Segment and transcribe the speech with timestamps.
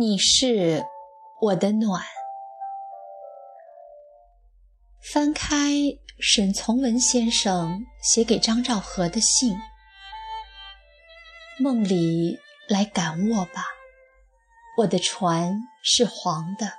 [0.00, 0.82] 你是
[1.42, 2.02] 我的暖。
[5.12, 5.72] 翻开
[6.18, 9.54] 沈从文先生写给张兆和的信，
[11.58, 13.66] 梦里来赶我吧，
[14.78, 16.72] 我的船是黄的，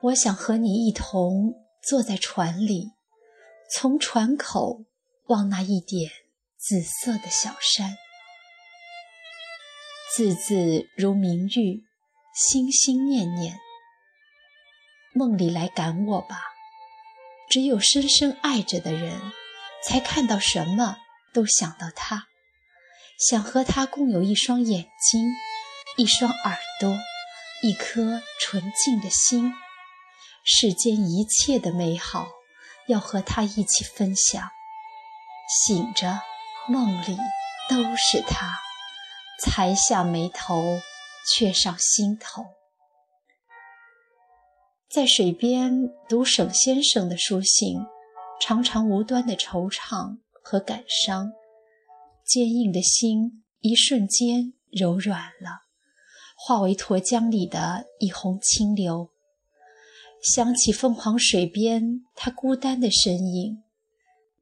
[0.00, 1.54] 我想和你一同
[1.88, 2.94] 坐在船里，
[3.70, 4.80] 从船口
[5.26, 6.10] 望那一点
[6.56, 7.96] 紫色的小山，
[10.16, 11.86] 字字如明玉。
[12.38, 13.58] 心心念念，
[15.12, 16.40] 梦里来赶我吧。
[17.50, 19.32] 只有深深爱着的人，
[19.84, 20.98] 才看到什么
[21.34, 22.28] 都想到他，
[23.18, 25.20] 想和他共有一双眼睛，
[25.96, 26.96] 一双耳朵，
[27.60, 29.52] 一颗纯净的心。
[30.44, 32.28] 世间一切的美好，
[32.86, 34.48] 要和他一起分享。
[35.66, 36.20] 醒着，
[36.68, 37.18] 梦里
[37.68, 38.60] 都是他，
[39.42, 40.80] 才下眉头。
[41.30, 42.46] 却上心头，
[44.88, 47.78] 在水边读沈先生的书信，
[48.40, 51.30] 常常无端的惆怅和感伤，
[52.24, 55.66] 坚硬的心一瞬间柔软了，
[56.36, 59.10] 化为沱江里的一泓清流。
[60.22, 63.62] 想起凤凰水边他孤单的身影，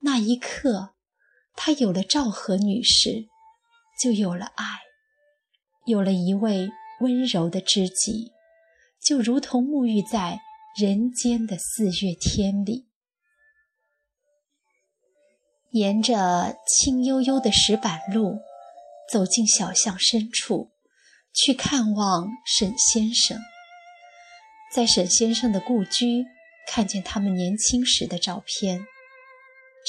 [0.00, 0.94] 那一刻，
[1.54, 3.26] 他有了赵和女士，
[4.00, 4.85] 就有了爱。
[5.86, 6.68] 有了一位
[7.00, 8.32] 温柔的知己，
[9.00, 10.40] 就如同沐浴在
[10.76, 12.88] 人间的四月天里。
[15.70, 18.40] 沿着青幽幽的石板路，
[19.12, 20.72] 走进小巷深处，
[21.32, 23.38] 去看望沈先生。
[24.74, 26.24] 在沈先生的故居，
[26.66, 28.84] 看见他们年轻时的照片。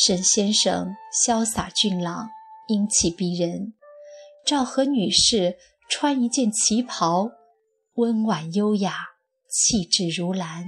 [0.05, 0.93] 沈先生
[1.25, 2.29] 潇洒俊朗，
[2.67, 3.73] 英气逼人；
[4.45, 5.57] 赵和女士。
[5.89, 7.29] 穿一件旗袍，
[7.93, 9.07] 温婉优雅，
[9.49, 10.65] 气质如兰。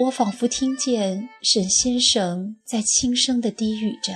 [0.00, 4.12] 我仿佛听见沈先生在轻声地低语着：“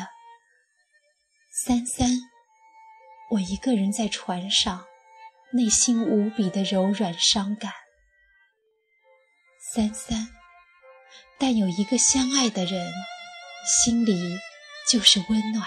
[1.64, 2.08] 三三，
[3.31, 4.84] 我一个人在船上，
[5.52, 7.72] 内心无比的柔软伤感。
[9.72, 10.28] 三三，
[11.38, 12.92] 但有一个相爱的人，
[13.66, 14.38] 心里
[14.88, 15.66] 就是温暖。”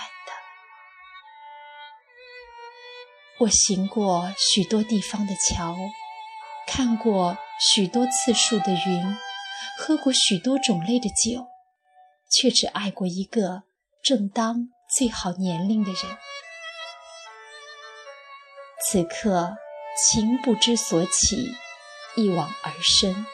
[3.38, 5.75] 我行过许多地方的桥，
[6.68, 9.18] 看过许多次数的云，
[9.78, 11.46] 喝过许多种类的酒，
[12.31, 13.63] 却只爱过一个
[14.01, 16.18] 正当最好年龄的人。
[18.88, 19.57] 此刻
[20.02, 21.52] 情不知所起，
[22.16, 23.25] 一往而深。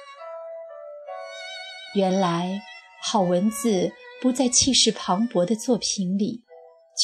[1.94, 2.60] 原来
[3.04, 6.44] 好文字不在气势磅礴的作品里，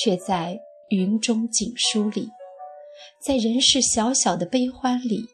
[0.02, 0.58] 却在
[0.90, 2.32] 云中锦书里。
[3.22, 5.26] 在人世小小的悲欢里，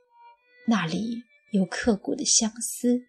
[0.68, 3.02] 那里有刻骨的相思，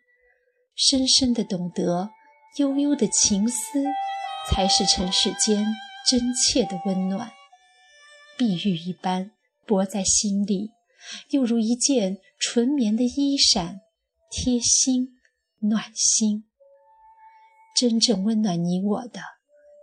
[0.74, 2.10] 深深的懂得，
[2.58, 3.84] 悠悠的情思，
[4.50, 5.64] 才是尘世间
[6.10, 7.32] 真切的温暖。
[8.36, 9.30] 碧玉一般
[9.66, 10.70] 薄在心里，
[11.30, 13.80] 又如一件纯棉的衣衫，
[14.30, 15.16] 贴心
[15.60, 16.44] 暖心。
[17.76, 19.20] 真正温暖你我的，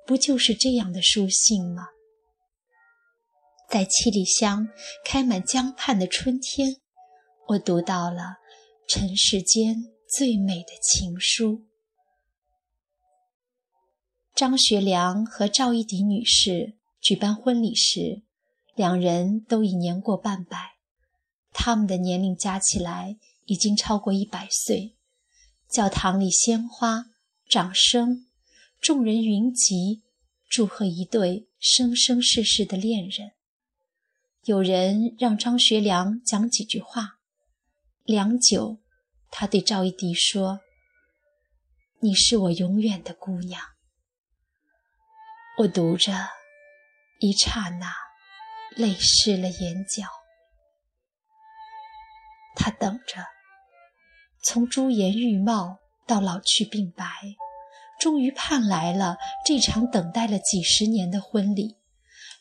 [0.06, 1.88] 不就是这样的书信吗？
[3.71, 4.67] 在七里香
[5.05, 6.75] 开满江畔的春天，
[7.47, 8.35] 我读到了
[8.85, 11.61] 尘世间最美的情书。
[14.35, 18.23] 张学良和赵一荻女士举办婚礼时，
[18.75, 20.73] 两人都已年过半百，
[21.53, 24.97] 他们的年龄加起来已经超过一百岁。
[25.69, 27.05] 教堂里鲜花、
[27.47, 28.27] 掌声，
[28.81, 30.01] 众人云集，
[30.50, 33.31] 祝贺一对生生世世的恋人。
[34.45, 37.19] 有人让张学良讲几句话，
[38.05, 38.79] 良久，
[39.29, 40.61] 他对赵一荻说
[42.01, 43.61] ：“你是我永远的姑娘。”
[45.59, 46.11] 我读着，
[47.19, 47.93] 一刹那，
[48.75, 50.07] 泪湿了眼角。
[52.55, 53.23] 他等着，
[54.41, 55.77] 从朱颜玉貌
[56.07, 57.05] 到老去鬓白，
[57.99, 61.77] 终于盼来了这场等待了几十年的婚礼。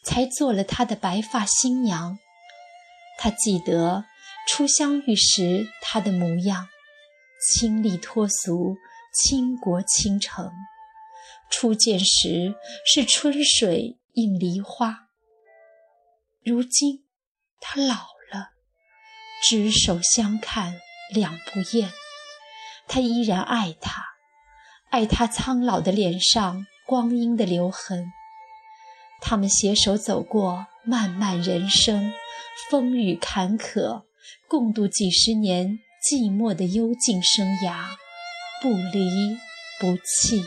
[0.02, 2.18] 才做了他的白发新娘。
[3.18, 4.04] 他记得
[4.48, 6.68] 初相遇时他的模样，
[7.46, 8.76] 清丽脱俗，
[9.14, 10.50] 倾国倾城。
[11.50, 12.54] 初见时
[12.86, 15.08] 是春水映梨花。
[16.44, 17.04] 如今
[17.60, 17.94] 他老
[18.32, 18.50] 了，
[19.42, 20.80] 执手相看
[21.12, 21.92] 两不厌。
[22.88, 24.04] 他依然爱她，
[24.90, 28.10] 爱她苍老的脸上光阴的留痕。
[29.20, 32.12] 他们携手走过漫漫人生，
[32.70, 34.04] 风雨坎坷，
[34.48, 37.84] 共度几十年寂寞的幽静生涯，
[38.60, 39.38] 不离
[39.78, 40.44] 不弃。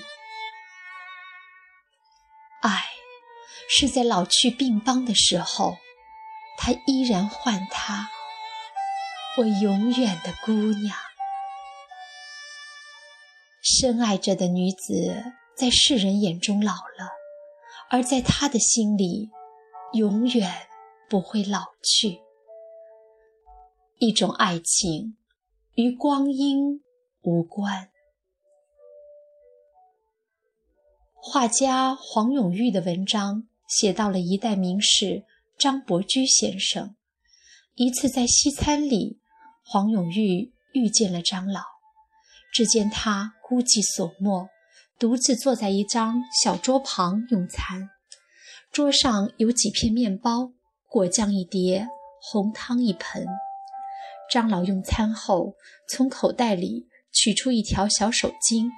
[2.62, 2.84] 爱
[3.70, 5.78] 是在老去病邦的时候，
[6.58, 8.10] 他依然唤他
[9.38, 10.98] 我永远的姑娘。
[13.62, 17.10] 深爱着的女子，在世人眼中老了，
[17.90, 19.30] 而在他的心里，
[19.94, 20.52] 永远
[21.10, 22.20] 不会老去。
[24.00, 25.16] 一种爱情，
[25.76, 26.82] 与光阴
[27.22, 27.90] 无关。
[31.14, 35.24] 画家黄永玉的文章写到了一代名士
[35.58, 36.96] 张伯驹先生。
[37.76, 39.20] 一次在西餐里，
[39.64, 41.62] 黄永玉遇见了张老。
[42.52, 44.48] 只见他孤寂所没，
[45.04, 47.90] 独自坐在一张小桌旁用餐。
[48.72, 50.54] 桌上有几片面包、
[50.88, 51.90] 果酱一碟、
[52.22, 53.28] 红汤一盆。
[54.32, 55.56] 张老用餐后，
[55.90, 58.70] 从口袋里取出一条小手巾，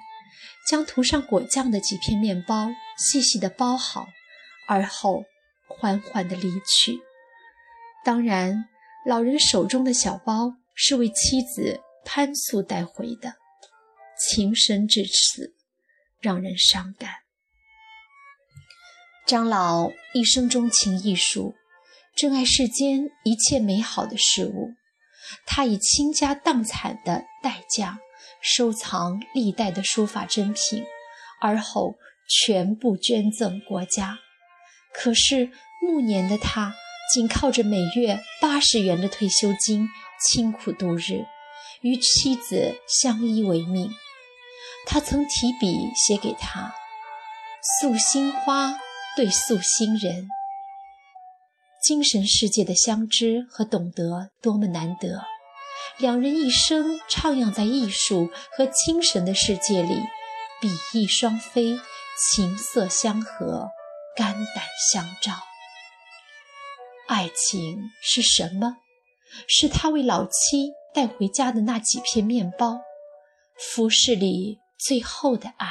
[0.68, 4.08] 将涂上果酱的几片面包细细的包好，
[4.66, 5.22] 而后
[5.68, 6.98] 缓缓地离去。
[8.04, 8.64] 当然，
[9.06, 13.32] 老人手中的小包是为妻子潘素带回的。
[14.18, 15.54] 情深至此，
[16.20, 17.10] 让人伤感。
[19.26, 21.54] 张老一生钟情艺术，
[22.14, 24.74] 珍爱世间一切美好的事物。
[25.44, 27.98] 他以倾家荡产的代价
[28.40, 30.84] 收藏历代的书法珍品，
[31.40, 31.96] 而后
[32.28, 34.18] 全部捐赠国家。
[34.94, 35.50] 可是
[35.82, 36.72] 暮年的他，
[37.12, 39.88] 仅靠着每月八十元的退休金，
[40.28, 41.26] 清苦度日，
[41.80, 43.92] 与妻子相依为命。
[44.88, 46.72] 他曾提笔写给他
[47.80, 48.78] ：“素心花
[49.16, 50.28] 对素心人，
[51.82, 55.24] 精神世界的相知和懂得多么难得。
[55.98, 60.00] 两人一生徜徉在艺术和精神的世界里，
[60.60, 61.78] 比翼双飞，
[62.32, 63.68] 琴瑟相和，
[64.16, 65.32] 肝胆相照。
[67.08, 68.76] 爱情是什么？
[69.48, 72.78] 是他为老妻带回家的那几片面包，
[73.58, 75.68] 服饰里。”最后的爱，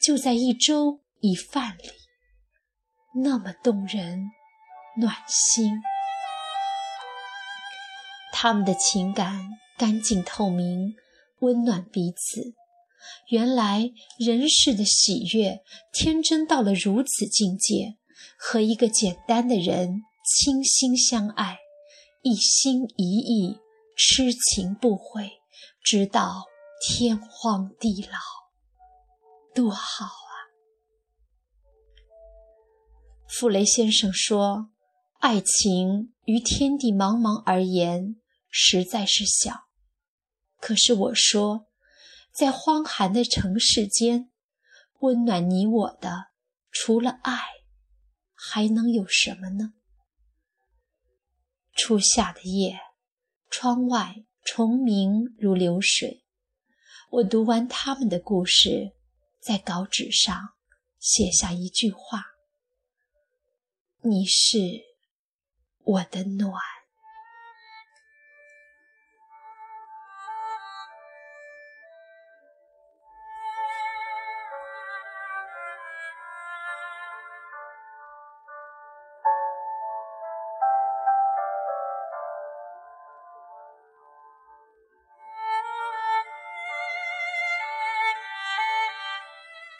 [0.00, 1.90] 就在一粥一饭里，
[3.24, 4.30] 那么动人、
[4.98, 5.72] 暖心。
[8.32, 10.94] 他们的情感干净透明，
[11.40, 12.54] 温暖彼此。
[13.30, 15.62] 原来人世的喜悦，
[15.92, 17.96] 天真到了如此境界，
[18.38, 21.58] 和一个简单的人倾心相爱，
[22.22, 23.58] 一心一意，
[23.96, 25.32] 痴情不悔，
[25.82, 26.49] 直到。
[26.82, 28.18] 天荒地老，
[29.54, 30.32] 多好啊！
[33.28, 34.70] 傅雷先生说
[35.20, 38.16] ：“爱情于天地茫茫而言，
[38.48, 39.66] 实在是小。
[40.58, 41.66] 可是我说，
[42.32, 44.30] 在荒寒的城市间，
[45.00, 46.28] 温暖你我的，
[46.70, 47.38] 除了爱，
[48.32, 49.74] 还能有什么呢？”
[51.76, 52.80] 初夏的夜，
[53.50, 56.19] 窗外虫鸣如流水。
[57.10, 58.92] 我读完他们的故事，
[59.40, 60.54] 在稿纸上
[61.00, 62.24] 写下一句话
[64.02, 64.56] ：“你是
[65.82, 66.54] 我的暖。”